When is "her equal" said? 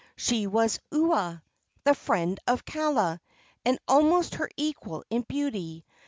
4.33-5.03